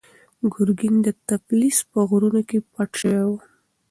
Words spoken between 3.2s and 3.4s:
و.